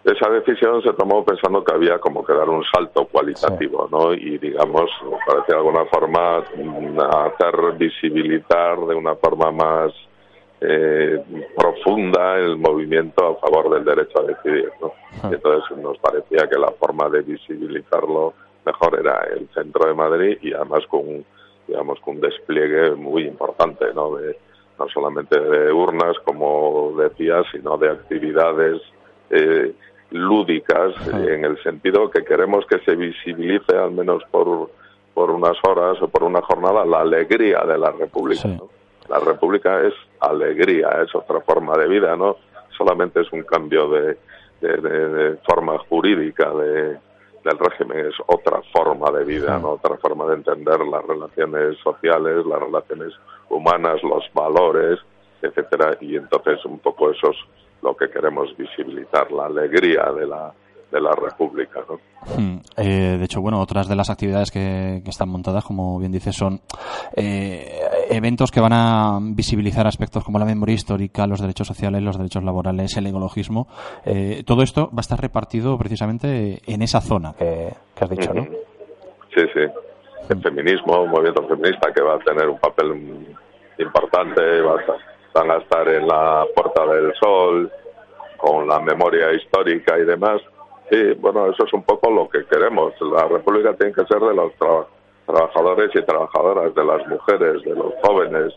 esa 0.05 0.31
decisión 0.31 0.83
se 0.83 0.93
tomó 0.93 1.25
pensando 1.25 1.63
que 1.65 1.75
había 1.75 1.99
como 1.99 2.25
que 2.25 2.33
dar 2.33 2.49
un 2.49 2.65
salto 2.65 3.07
cualitativo, 3.07 3.89
¿no? 3.91 4.15
Y 4.15 4.39
digamos, 4.39 4.91
parece 5.27 5.53
de 5.53 5.59
alguna 5.59 5.85
forma 5.87 6.41
mm, 6.57 6.99
hacer 7.01 7.73
visibilitar 7.77 8.79
de 8.79 8.95
una 8.95 9.17
forma 9.17 9.51
más 9.51 9.93
eh, 10.61 11.23
profunda 11.57 12.37
el 12.37 12.57
movimiento 12.57 13.27
a 13.27 13.37
favor 13.37 13.71
del 13.75 13.85
derecho 13.85 14.21
a 14.21 14.25
decidir, 14.25 14.71
¿no? 14.81 14.93
Y 15.31 15.35
entonces 15.35 15.77
nos 15.79 15.99
parecía 15.99 16.49
que 16.49 16.59
la 16.59 16.71
forma 16.73 17.09
de 17.09 17.23
visibilizarlo 17.23 18.35
mejor 18.65 18.99
era 18.99 19.27
el 19.35 19.49
centro 19.55 19.89
de 19.89 19.95
Madrid 19.95 20.39
y 20.43 20.53
además 20.53 20.87
con 20.89 21.25
digamos 21.67 22.01
con 22.01 22.17
un 22.17 22.21
despliegue 22.23 22.93
muy 22.93 23.25
importante, 23.25 23.93
¿no? 23.95 24.17
De, 24.17 24.39
no 24.79 24.89
solamente 24.89 25.39
de 25.39 25.73
urnas, 25.73 26.17
como 26.25 26.95
decía, 26.97 27.43
sino 27.53 27.77
de 27.77 27.91
actividades 27.91 28.81
eh, 29.31 29.75
lúdicas, 30.11 30.95
en 31.09 31.45
el 31.45 31.63
sentido 31.63 32.11
que 32.11 32.25
queremos 32.25 32.65
que 32.67 32.79
se 32.81 32.97
visibilice, 32.97 33.77
al 33.77 33.93
menos 33.93 34.23
por, 34.31 34.71
por 35.15 35.31
unas 35.31 35.57
horas 35.67 36.01
o 36.01 36.09
por 36.09 36.23
una 36.23 36.41
jornada, 36.43 36.85
la 36.85 37.01
alegría 37.01 37.61
de 37.65 37.79
la 37.79 37.91
República. 37.91 38.49
La 39.09 39.19
República 39.21 39.83
es 39.83 39.95
alegría, 40.21 40.89
es 41.03 41.15
otra 41.15 41.41
forma 41.41 41.77
de 41.77 41.89
vida, 41.89 42.15
¿no? 42.17 42.37
Solamente 42.77 43.21
es 43.21 43.33
un 43.33 43.43
cambio 43.43 43.89
de, 43.89 44.17
de, 44.61 45.37
forma 45.47 45.79
jurídica 45.89 46.51
de, 46.51 46.99
del 47.45 47.59
régimen, 47.59 48.07
es 48.07 48.15
otra 48.27 48.61
forma 48.73 49.11
de 49.11 49.25
vida, 49.25 49.59
¿no? 49.59 49.71
otra 49.71 49.97
forma 49.97 50.27
de 50.27 50.35
entender 50.35 50.81
las 50.81 51.05
relaciones 51.05 51.79
sociales, 51.79 52.45
las 52.47 52.61
relaciones 52.61 53.13
humanas, 53.49 54.03
los 54.03 54.25
valores, 54.35 54.99
etcétera, 55.43 55.97
y 56.01 56.17
entonces 56.17 56.65
un 56.65 56.79
poco 56.79 57.11
eso 57.11 57.31
es 57.31 57.37
lo 57.83 57.97
que 57.97 58.11
queremos 58.11 58.57
visibilizar, 58.57 59.31
la 59.31 59.47
alegría 59.47 60.11
de 60.13 60.27
la 60.27 60.53
de 60.91 61.01
la 61.01 61.13
República. 61.13 61.81
¿no? 61.89 62.01
Hmm. 62.37 62.61
Eh, 62.77 63.17
de 63.19 63.25
hecho, 63.25 63.41
bueno, 63.41 63.61
otras 63.61 63.89
de 63.89 63.97
las 63.97 64.11
actividades 64.11 64.51
que, 64.51 65.03
están 65.07 65.29
montadas, 65.29 65.65
como 65.65 65.99
bien 65.99 66.13
dices, 66.13 66.37
son 66.37 66.61
eh, 67.15 67.81
eventos 68.11 68.51
que 68.51 68.61
van 68.61 68.73
a 68.73 69.19
visibilizar 69.21 69.87
aspectos 69.87 70.25
como 70.25 70.39
la 70.39 70.45
memoria 70.45 70.75
histórica, 70.75 71.27
los 71.27 71.41
derechos 71.41 71.67
sociales, 71.67 72.03
los 72.03 72.17
derechos 72.17 72.45
laborales, 72.45 72.97
el 72.97 73.07
ecologismo. 73.07 73.69
Eh, 74.05 74.43
todo 74.47 74.63
esto 74.63 74.87
va 74.87 74.99
a 74.99 75.01
estar 75.01 75.21
repartido 75.21 75.77
precisamente 75.79 76.61
en 76.67 76.83
esa 76.83 77.01
zona 77.01 77.35
que, 77.39 77.75
has 78.01 78.11
dicho, 78.11 78.33
¿no? 78.33 78.45
Sí, 79.35 79.43
sí. 79.55 79.61
El 80.29 80.43
feminismo, 80.43 81.03
un 81.03 81.11
movimiento 81.11 81.47
feminista 81.49 81.91
que 81.93 82.03
va 82.03 82.17
a 82.17 82.19
tener 82.19 82.49
un 82.49 82.59
papel 82.59 83.37
importante, 83.79 84.61
va 84.61 84.77
a 84.77 84.81
estar 84.81 84.97
en 85.43 86.07
la 86.07 86.47
Puerta 86.55 86.87
del 86.87 87.15
Sol, 87.15 87.71
con 88.37 88.67
la 88.67 88.81
memoria 88.81 89.33
histórica 89.33 89.99
y 89.99 90.05
demás. 90.05 90.41
Sí, 90.91 91.13
bueno, 91.19 91.51
eso 91.51 91.65
es 91.65 91.73
un 91.73 91.83
poco 91.83 92.11
lo 92.11 92.29
que 92.29 92.45
queremos. 92.47 92.95
La 93.01 93.27
República 93.27 93.75
tiene 93.75 93.93
que 93.93 94.07
ser 94.07 94.21
de 94.21 94.35
los 94.35 94.53
trabajadores 95.27 95.91
y 95.95 96.03
trabajadoras, 96.03 96.75
de 96.75 96.85
las 96.85 97.07
mujeres, 97.07 97.63
de 97.63 97.75
los 97.75 97.93
jóvenes, 98.03 98.55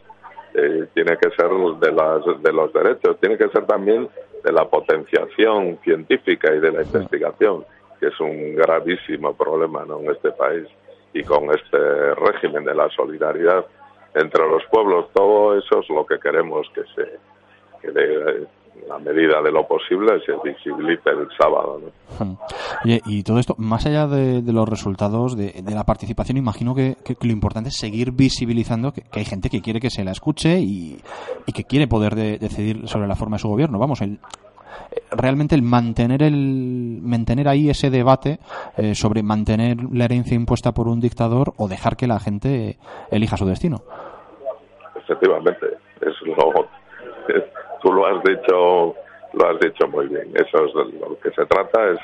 eh, 0.53 0.87
tiene 0.93 1.17
que 1.17 1.29
ser 1.31 1.49
de, 1.49 1.91
las, 1.91 2.41
de 2.41 2.53
los 2.53 2.73
derechos, 2.73 3.17
tiene 3.19 3.37
que 3.37 3.49
ser 3.49 3.65
también 3.65 4.09
de 4.43 4.51
la 4.51 4.65
potenciación 4.65 5.77
científica 5.83 6.53
y 6.53 6.59
de 6.59 6.71
la 6.71 6.83
investigación, 6.83 7.65
que 7.99 8.07
es 8.07 8.19
un 8.19 8.55
gravísimo 8.55 9.33
problema 9.33 9.85
¿no? 9.85 9.99
en 9.99 10.11
este 10.11 10.31
país. 10.31 10.67
Y 11.13 11.23
con 11.23 11.51
este 11.51 12.15
régimen 12.15 12.63
de 12.63 12.73
la 12.73 12.89
solidaridad 12.89 13.65
entre 14.15 14.47
los 14.47 14.63
pueblos, 14.71 15.07
todo 15.13 15.57
eso 15.57 15.79
es 15.79 15.89
lo 15.89 16.05
que 16.05 16.19
queremos 16.19 16.67
que 16.73 16.81
se 16.95 17.19
que 17.81 17.91
de, 17.91 18.47
la 18.87 18.99
medida 18.99 19.41
de 19.41 19.51
lo 19.51 19.67
posible 19.67 20.19
se 20.25 20.33
visibilice 20.43 21.09
el 21.09 21.27
sábado. 21.37 21.81
Hmm. 22.19 22.33
y 22.83 23.23
todo 23.23 23.39
esto, 23.39 23.55
más 23.57 23.85
allá 23.85 24.07
de, 24.07 24.41
los 24.51 24.67
resultados 24.67 25.35
de, 25.35 25.53
la 25.73 25.83
participación, 25.83 26.37
imagino 26.37 26.75
que, 26.75 26.97
lo 27.21 27.31
importante 27.31 27.69
es 27.69 27.77
seguir 27.77 28.11
visibilizando 28.11 28.91
que, 28.91 29.03
hay 29.11 29.25
gente 29.25 29.49
que 29.49 29.61
quiere 29.61 29.79
que 29.79 29.89
se 29.89 30.03
la 30.03 30.11
escuche 30.11 30.59
y, 30.59 30.97
que 31.53 31.63
quiere 31.63 31.87
poder 31.87 32.15
decidir 32.15 32.87
sobre 32.87 33.07
la 33.07 33.15
forma 33.15 33.35
de 33.35 33.41
su 33.41 33.49
gobierno. 33.49 33.77
Vamos, 33.77 34.01
el, 34.01 34.19
realmente 35.11 35.55
el 35.55 35.61
mantener 35.61 36.23
el 36.23 36.99
mantener 37.01 37.47
ahí 37.47 37.69
ese 37.69 37.89
debate 37.89 38.39
eh, 38.77 38.95
sobre 38.95 39.23
mantener 39.23 39.77
la 39.91 40.05
herencia 40.05 40.35
impuesta 40.35 40.71
por 40.71 40.87
un 40.87 40.99
dictador 40.99 41.53
o 41.57 41.67
dejar 41.67 41.97
que 41.97 42.07
la 42.07 42.19
gente 42.19 42.77
elija 43.09 43.37
su 43.37 43.45
destino. 43.45 43.81
Efectivamente, 44.95 45.67
es 46.01 46.15
lo 46.25 46.35
tú 47.81 47.91
lo 47.93 48.05
has 48.05 48.23
dicho, 48.23 48.95
lo 49.33 49.49
has 49.49 49.59
dicho 49.59 49.87
muy 49.87 50.07
bien. 50.07 50.31
Eso 50.35 50.65
es 50.65 50.73
de 50.73 50.99
lo 50.99 51.19
que 51.19 51.31
se 51.31 51.45
trata 51.45 51.89
es 51.89 51.99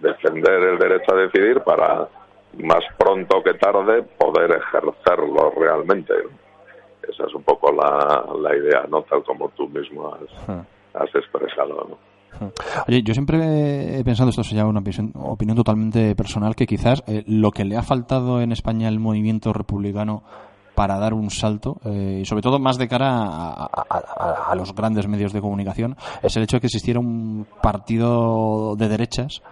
defender 0.00 0.62
el 0.62 0.78
derecho 0.78 1.14
a 1.14 1.16
decidir 1.16 1.60
para 1.60 2.08
más 2.62 2.84
pronto 2.96 3.42
que 3.42 3.54
tarde 3.54 4.02
poder 4.18 4.52
ejercerlo 4.52 5.52
realmente. 5.56 6.14
Esa 7.02 7.26
es 7.26 7.34
un 7.34 7.42
poco 7.42 7.72
la, 7.72 8.24
la 8.40 8.56
idea, 8.56 8.86
¿no? 8.88 9.02
Tal 9.02 9.22
como 9.24 9.48
tú 9.50 9.68
mismo 9.68 10.14
has. 10.14 10.66
Has 10.94 11.14
expresado. 11.14 11.98
Oye, 12.88 13.02
yo 13.02 13.14
siempre 13.14 13.98
he 13.98 14.04
pensado, 14.04 14.30
esto 14.30 14.42
es 14.42 14.50
ya 14.50 14.66
una 14.66 14.80
opinión, 14.80 15.56
totalmente 15.56 16.16
personal, 16.16 16.56
que 16.56 16.66
quizás 16.66 17.02
eh, 17.06 17.22
lo 17.26 17.50
que 17.50 17.64
le 17.64 17.76
ha 17.76 17.82
faltado 17.82 18.40
en 18.40 18.52
España 18.52 18.88
al 18.88 18.98
movimiento 18.98 19.52
republicano 19.52 20.22
para 20.74 20.98
dar 20.98 21.14
un 21.14 21.30
salto, 21.30 21.76
eh, 21.84 22.20
y 22.22 22.24
sobre 22.24 22.42
todo 22.42 22.58
más 22.58 22.78
de 22.78 22.88
cara 22.88 23.12
a, 23.12 24.54
los 24.56 24.74
grandes 24.74 25.06
medios 25.06 25.32
de 25.32 25.40
comunicación, 25.40 25.96
es 26.22 26.36
el 26.36 26.42
hecho 26.42 26.56
de 26.56 26.62
que 26.62 26.66
existiera 26.66 26.98
un 26.98 27.46
partido 27.62 28.74
de 28.76 28.88
derechas 28.88 29.42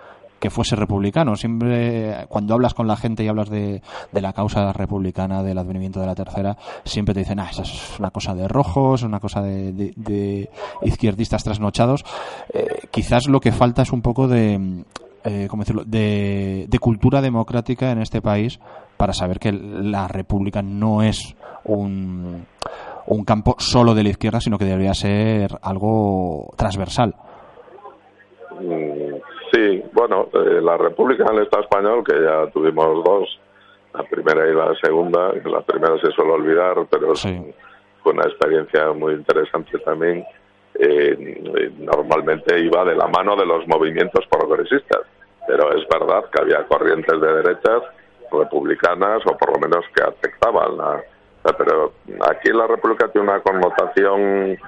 que 0.43 0.51
fuese 0.51 0.75
republicano. 0.75 1.37
Siempre, 1.37 2.27
cuando 2.29 2.55
hablas 2.55 2.75
con 2.75 2.89
la 2.89 2.97
gente 2.97 3.23
y 3.23 3.29
hablas 3.29 3.49
de, 3.49 3.81
la 4.11 4.33
causa 4.33 4.73
republicana, 4.73 5.41
del 5.41 5.57
advenimiento 5.57 6.01
de 6.01 6.07
la 6.07 6.17
tercera, 6.17 6.57
siempre 6.85 7.15
te 7.15 7.21
dicen, 7.21 7.39
ah, 7.39 7.47
esa 7.49 7.63
es 7.63 8.01
una 8.01 8.11
cosa 8.11 8.35
de 8.35 8.49
rojos, 8.49 9.05
una 9.05 9.21
cosa 9.21 9.41
de, 9.41 10.51
izquierdistas 10.83 11.45
trasnochados. 11.45 12.05
Eh, 12.53 12.89
quizás 12.91 13.29
lo 13.29 13.39
que 13.39 13.53
falta 13.53 13.83
es 13.83 13.93
un 13.93 14.03
poco 14.03 14.27
de, 14.27 14.85
eh, 15.23 15.47
¿cómo 15.49 15.63
decirlo?, 15.63 15.85
de, 15.85 16.79
cultura 16.81 17.21
democrática 17.21 17.93
en 17.93 18.03
este 18.03 18.21
país 18.21 18.59
para 18.97 19.13
saber 19.13 19.39
que 19.39 19.53
la 19.53 20.09
República 20.09 20.61
no 20.61 21.05
es 21.05 21.37
un 21.65 22.45
campo 23.25 23.55
solo 23.61 23.95
de 23.95 24.03
la 24.03 24.09
izquierda, 24.09 24.41
sino 24.41 24.59
que 24.59 24.65
debería 24.65 24.93
ser 24.95 25.57
algo 25.63 26.53
transversal. 26.57 27.15
Bueno, 30.03 30.29
eh, 30.33 30.61
la 30.61 30.77
República 30.77 31.23
en 31.31 31.37
el 31.37 31.45
Estado 31.45 31.63
español, 31.63 32.03
que 32.03 32.21
ya 32.21 32.51
tuvimos 32.51 33.05
dos, 33.05 33.39
la 33.95 34.03
primera 34.03 34.49
y 34.49 34.53
la 34.53 34.75
segunda, 34.83 35.33
la 35.45 35.61
primera 35.61 35.97
se 36.01 36.11
suele 36.11 36.33
olvidar, 36.33 36.75
pero 36.91 37.15
fue 37.15 38.13
una 38.13 38.25
experiencia 38.25 38.91
muy 38.95 39.13
interesante 39.13 39.79
también. 39.79 40.25
Eh, 40.75 41.71
normalmente 41.79 42.59
iba 42.59 42.85
de 42.85 42.97
la 42.97 43.07
mano 43.07 43.37
de 43.37 43.47
los 43.47 43.65
movimientos 43.69 44.27
progresistas, 44.29 45.03
pero 45.47 45.73
es 45.73 45.87
verdad 45.89 46.25
que 46.33 46.43
había 46.43 46.65
corrientes 46.65 47.21
de 47.21 47.35
derechas 47.35 47.83
republicanas 48.33 49.23
o 49.25 49.37
por 49.39 49.53
lo 49.53 49.61
menos 49.61 49.85
que 49.95 50.03
aceptaban 50.03 50.79
la, 50.79 51.01
pero 51.57 51.93
aquí 52.29 52.51
la 52.51 52.67
república 52.67 53.07
tiene 53.07 53.31
una 53.31 53.41
connotación 53.41 54.59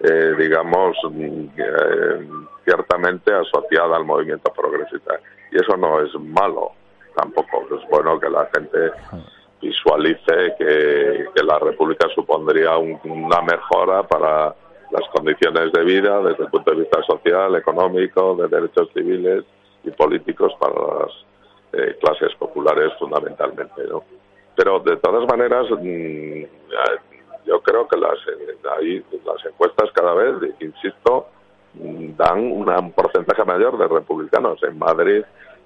eh, 0.00 0.34
digamos 0.38 0.96
eh, 1.14 2.28
ciertamente 2.64 3.32
asociada 3.32 3.96
al 3.96 4.04
movimiento 4.04 4.52
progresista 4.52 5.20
y 5.52 5.56
eso 5.56 5.76
no 5.76 6.00
es 6.00 6.14
malo 6.14 6.72
tampoco 7.14 7.66
es 7.76 7.88
bueno 7.88 8.18
que 8.18 8.30
la 8.30 8.48
gente 8.54 8.92
visualice 9.60 10.54
que, 10.58 11.42
la 11.44 11.58
república 11.58 12.08
supondría 12.14 12.76
una 12.76 13.42
mejora 13.42 14.02
para 14.02 14.54
las 14.90 15.08
condiciones 15.12 15.72
de 15.72 15.84
vida 15.84 16.20
desde 16.22 16.44
el 16.44 16.50
punto 16.50 16.70
de 16.72 16.80
vista 16.80 17.02
social, 17.02 17.54
económico, 17.56 18.34
de 18.36 18.48
derechos 18.48 18.88
civiles 18.92 19.44
y 19.84 19.90
políticos 19.90 20.52
para 20.58 20.74
las 20.74 21.12
eh, 21.72 21.96
clases 22.00 22.34
populares 22.36 22.92
fundamentalmente, 22.98 23.84
¿no? 23.88 24.02
Pero 24.56 24.80
de 24.80 24.96
todas 24.96 25.26
maneras, 25.28 25.66
mm, 25.70 26.42
yo 27.46 27.60
creo 27.60 27.88
que 27.88 27.98
las, 27.98 28.18
ahí, 28.78 29.04
las 29.24 29.44
encuestas 29.44 29.90
cada 29.92 30.14
vez, 30.14 30.54
insisto, 30.60 31.28
dan 31.74 32.38
un 32.38 32.92
porcentaje 32.92 33.44
mayor 33.44 33.78
de 33.78 33.88
republicanos. 33.88 34.62
En 34.62 34.78
Madrid, 34.78 35.22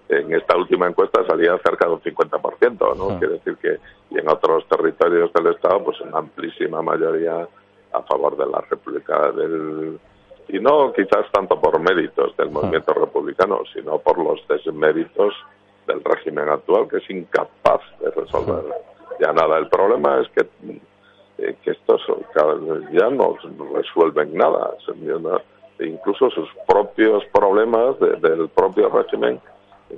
en 0.08 0.34
esta 0.34 0.56
última 0.56 0.86
encuesta 0.86 1.24
salía 1.26 1.58
cerca 1.64 1.86
de 1.86 1.92
un 1.92 2.02
50%, 2.02 2.96
¿no? 2.96 3.18
Quiere 3.18 3.34
decir 3.34 3.56
que, 3.56 3.78
y 4.10 4.18
en 4.18 4.28
otros 4.28 4.66
territorios 4.68 5.32
del 5.32 5.48
Estado, 5.48 5.82
pues 5.84 6.00
una 6.00 6.18
amplísima 6.18 6.82
mayoría 6.82 7.48
a 7.92 8.02
favor 8.02 8.36
de 8.36 8.46
la 8.46 8.60
República 8.60 9.32
del 9.32 9.98
y 10.48 10.58
no 10.58 10.92
quizás 10.92 11.30
tanto 11.32 11.58
por 11.58 11.80
méritos 11.80 12.36
del 12.36 12.50
movimiento 12.50 12.92
republicano, 12.92 13.62
sino 13.72 13.98
por 13.98 14.18
los 14.18 14.46
desméritos 14.46 15.34
del 15.86 16.04
régimen 16.04 16.48
actual 16.50 16.86
que 16.88 16.98
es 16.98 17.10
incapaz 17.10 17.80
de 18.00 18.10
resolver 18.10 18.62
ya 19.20 19.32
nada. 19.32 19.58
El 19.58 19.68
problema 19.68 20.20
es 20.20 20.28
que, 20.30 20.46
eh, 21.38 21.56
que 21.62 21.72
estos 21.72 22.00
ya 22.92 23.10
no 23.10 23.36
resuelven 23.74 24.34
nada. 24.34 24.70
Incluso 25.80 26.30
sus 26.30 26.48
propios 26.66 27.24
problemas 27.32 27.98
del 27.98 28.48
propio 28.48 28.88
régimen, 28.88 29.40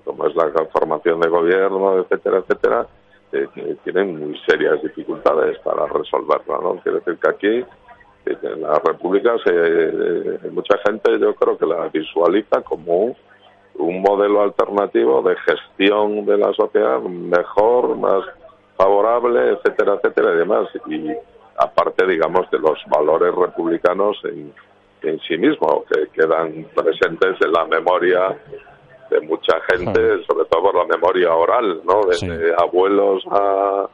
como 0.05 0.27
es 0.27 0.35
la 0.35 0.51
formación 0.73 1.21
de 1.21 1.29
gobierno, 1.29 1.99
etcétera, 1.99 2.39
etcétera, 2.39 2.87
eh, 3.33 3.77
tienen 3.85 4.19
muy 4.19 4.39
serias 4.47 4.83
dificultades 4.83 5.59
para 5.59 5.87
resolverla. 5.87 6.59
¿no? 6.63 6.77
Quiere 6.77 6.99
decir 6.99 7.19
que 7.19 7.29
aquí 7.29 7.65
en 8.27 8.63
la 8.63 8.79
República 8.79 9.37
se, 9.45 9.51
eh, 9.53 10.39
mucha 10.51 10.79
gente 10.87 11.19
yo 11.19 11.35
creo 11.35 11.57
que 11.59 11.67
la 11.67 11.89
visualiza 11.89 12.63
como 12.63 13.17
un 13.79 14.01
modelo 14.01 14.43
alternativo 14.43 15.23
de 15.23 15.37
gestión 15.37 16.25
de 16.25 16.39
la 16.39 16.53
sociedad 16.55 17.01
mejor, 17.01 17.97
más 17.97 18.25
favorable, 18.77 19.53
etcétera, 19.53 19.95
etcétera 19.95 20.35
y 20.35 20.37
demás. 20.37 20.69
Y 20.87 21.13
aparte, 21.59 22.07
digamos, 22.07 22.51
de 22.51 22.59
los 22.59 22.79
valores 22.87 23.35
republicanos 23.35 24.19
en, 24.25 24.53
en 25.03 25.21
sí 25.21 25.37
mismos, 25.37 25.85
que 25.93 26.09
quedan 26.09 26.67
presentes 26.75 27.37
en 27.41 27.53
la 27.53 27.65
memoria 27.67 28.37
de 29.11 29.21
mucha 29.21 29.61
gente, 29.71 30.25
sobre 30.25 30.47
todo 30.47 30.63
por 30.63 30.75
la 30.75 30.85
memoria 30.85 31.35
oral, 31.35 31.81
¿no? 31.85 32.01
Desde 32.09 32.55
abuelos 32.55 33.25
a, 33.31 33.87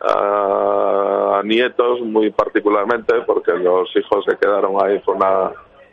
a, 0.00 1.42
nietos, 1.42 2.00
muy 2.02 2.30
particularmente, 2.30 3.14
porque 3.26 3.52
los 3.52 3.88
hijos 3.96 4.24
se 4.26 4.36
quedaron 4.36 4.76
ahí, 4.82 4.98
fue 5.00 5.14
una 5.14 5.52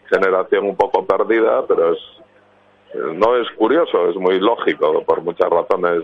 generación 0.10 0.66
un 0.66 0.76
poco 0.76 1.06
perdida, 1.06 1.66
pero 1.68 1.94
es 1.94 2.00
no 3.14 3.36
es 3.36 3.50
curioso, 3.52 4.10
es 4.10 4.16
muy 4.16 4.40
lógico 4.40 5.04
por 5.04 5.22
muchas 5.22 5.50
razones, 5.50 6.04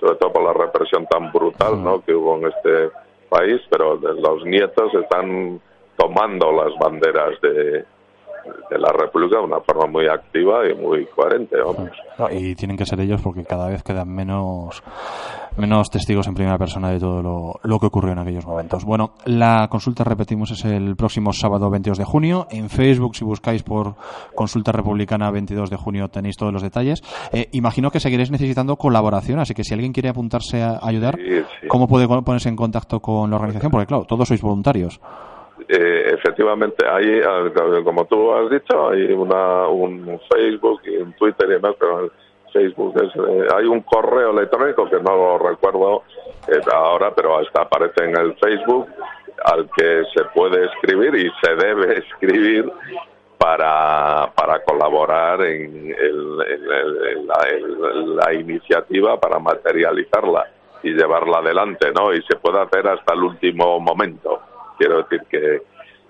sobre 0.00 0.16
todo 0.16 0.32
por 0.32 0.42
la 0.44 0.52
represión 0.52 1.06
tan 1.06 1.32
brutal 1.32 1.82
¿no? 1.82 2.00
que 2.00 2.14
hubo 2.14 2.36
en 2.36 2.46
este 2.46 2.90
país, 3.28 3.60
pero 3.70 3.96
los 3.96 4.44
nietos 4.44 4.92
están 4.94 5.60
tomando 5.96 6.52
las 6.52 6.72
banderas 6.78 7.40
de, 7.42 7.84
de 8.70 8.78
la 8.78 8.92
República 8.92 9.38
de 9.38 9.44
una 9.44 9.60
forma 9.60 9.86
muy 9.86 10.06
activa 10.08 10.68
y 10.68 10.74
muy 10.74 11.06
coherente. 11.06 11.56
y 12.30 12.54
tienen 12.54 12.76
que 12.76 12.86
ser 12.86 13.00
ellos 13.00 13.20
porque 13.22 13.44
cada 13.44 13.68
vez 13.68 13.82
quedan 13.82 14.14
menos, 14.14 14.82
menos 15.56 15.90
testigos 15.90 16.26
en 16.28 16.34
primera 16.34 16.58
persona 16.58 16.90
de 16.90 16.98
todo 16.98 17.22
lo, 17.22 17.60
lo, 17.62 17.78
que 17.78 17.86
ocurrió 17.86 18.12
en 18.12 18.18
aquellos 18.18 18.46
momentos. 18.46 18.84
Bueno, 18.84 19.14
la 19.26 19.68
consulta, 19.70 20.04
repetimos, 20.04 20.50
es 20.50 20.64
el 20.64 20.96
próximo 20.96 21.32
sábado 21.32 21.70
22 21.70 21.98
de 21.98 22.04
junio. 22.04 22.46
En 22.50 22.68
Facebook, 22.68 23.16
si 23.16 23.24
buscáis 23.24 23.62
por 23.62 23.94
Consulta 24.34 24.72
Republicana 24.72 25.30
22 25.30 25.70
de 25.70 25.76
junio, 25.76 26.08
tenéis 26.08 26.36
todos 26.36 26.52
los 26.52 26.62
detalles. 26.62 27.02
Eh, 27.32 27.48
imagino 27.52 27.90
que 27.90 28.00
seguiréis 28.00 28.30
necesitando 28.30 28.76
colaboración, 28.76 29.38
así 29.40 29.54
que 29.54 29.64
si 29.64 29.74
alguien 29.74 29.92
quiere 29.92 30.08
apuntarse 30.08 30.62
a 30.62 30.78
ayudar, 30.82 31.18
¿cómo 31.68 31.88
puede 31.88 32.06
ponerse 32.06 32.48
en 32.48 32.56
contacto 32.56 33.00
con 33.00 33.30
la 33.30 33.36
organización? 33.36 33.70
Porque, 33.70 33.86
claro, 33.86 34.04
todos 34.04 34.28
sois 34.28 34.40
voluntarios. 34.40 35.00
Eh, 35.68 36.14
efectivamente, 36.14 36.86
hay, 36.88 37.20
como 37.84 38.04
tú 38.06 38.32
has 38.32 38.50
dicho, 38.50 38.88
hay 38.88 39.12
una, 39.12 39.68
un 39.68 40.18
Facebook 40.32 40.80
y 40.84 40.96
un 40.96 41.12
Twitter 41.14 41.48
y 41.50 41.52
demás, 41.54 41.74
pero 41.78 42.10
Facebook 42.52 42.94
es, 43.02 43.14
eh, 43.16 43.46
hay 43.54 43.64
un 43.64 43.80
correo 43.82 44.30
electrónico 44.30 44.88
que 44.88 44.96
no 44.96 45.16
lo 45.16 45.38
recuerdo 45.38 46.02
eh, 46.48 46.60
ahora, 46.72 47.12
pero 47.14 47.38
hasta 47.38 47.62
aparece 47.62 48.04
en 48.04 48.16
el 48.16 48.34
Facebook 48.36 48.86
al 49.44 49.68
que 49.76 50.02
se 50.14 50.24
puede 50.34 50.66
escribir 50.66 51.14
y 51.14 51.30
se 51.42 51.54
debe 51.54 51.98
escribir 52.10 52.70
para, 53.38 54.32
para 54.34 54.62
colaborar 54.64 55.40
en, 55.42 55.94
la, 57.26 58.24
la, 58.24 58.34
iniciativa, 58.34 59.18
para 59.18 59.38
materializarla 59.38 60.44
y 60.82 60.90
llevarla 60.90 61.38
adelante, 61.38 61.92
¿no? 61.92 62.12
Y 62.12 62.22
se 62.22 62.36
puede 62.36 62.60
hacer 62.60 62.86
hasta 62.88 63.14
el 63.14 63.22
último 63.22 63.78
momento. 63.78 64.40
Quiero 64.76 65.02
decir 65.02 65.22
que, 65.30 65.62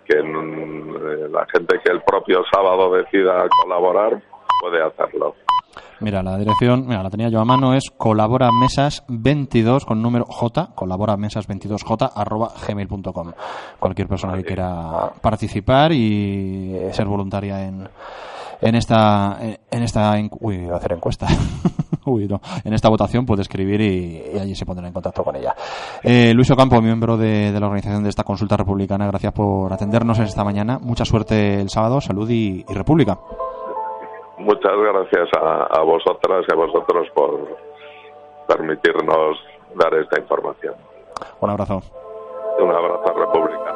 que 0.07 0.18
eh, 0.18 1.28
la 1.30 1.47
gente 1.47 1.80
que 1.85 1.92
el 1.92 2.00
propio 2.02 2.45
sábado 2.50 2.92
decida 2.95 3.47
colaborar 3.62 4.21
puede 4.61 4.83
hacerlo. 4.83 5.35
Mira, 6.00 6.22
la 6.22 6.38
dirección, 6.38 6.86
mira, 6.86 7.02
la 7.02 7.10
tenía 7.10 7.28
yo 7.28 7.40
a 7.40 7.44
mano, 7.44 7.74
es 7.74 7.92
colaboramesas22 7.96 9.84
con 9.84 10.00
número 10.00 10.24
J, 10.26 10.74
colaboramesas22j 10.74 12.12
arroba 12.14 12.52
gmail.com. 12.66 13.32
Cualquier 13.80 14.08
persona 14.08 14.36
que 14.36 14.44
quiera 14.44 15.12
participar 15.20 15.92
y 15.92 16.76
ser 16.92 17.06
voluntaria 17.06 17.66
en, 17.66 17.88
en 18.60 18.74
esta, 18.74 19.38
en 19.40 19.82
esta, 19.82 20.14
uy, 20.40 20.68
a 20.68 20.76
hacer 20.76 20.92
encuesta. 20.92 21.26
en 22.64 22.72
esta 22.72 22.88
votación 22.88 23.26
puede 23.26 23.42
escribir 23.42 23.80
y, 23.80 24.38
allí 24.38 24.54
se 24.54 24.64
pondrá 24.64 24.86
en 24.86 24.94
contacto 24.94 25.22
con 25.22 25.36
ella. 25.36 25.54
Eh, 26.02 26.32
Luis 26.34 26.50
Ocampo, 26.50 26.80
miembro 26.80 27.16
de, 27.16 27.52
la 27.52 27.66
organización 27.66 28.02
de 28.02 28.08
esta 28.08 28.24
consulta 28.24 28.56
republicana, 28.56 29.06
gracias 29.06 29.32
por 29.32 29.72
atendernos 29.72 30.18
esta 30.18 30.44
mañana. 30.44 30.78
Mucha 30.78 31.04
suerte 31.04 31.60
el 31.60 31.70
sábado, 31.70 32.00
salud 32.00 32.28
y, 32.30 32.64
república 32.68 33.18
muchas 34.38 34.76
gracias 34.76 35.28
a, 35.40 35.64
a 35.64 35.83
vosotras 35.83 36.45
y 36.49 36.52
a 36.52 36.57
vosotros 36.57 37.09
por 37.14 37.57
permitirnos 38.47 39.38
dar 39.75 39.95
esta 39.95 40.21
información. 40.21 40.75
Un 41.40 41.50
abrazo. 41.50 41.83
Un 42.59 42.71
abrazo, 42.71 43.04
a 43.09 43.12
República. 43.12 43.67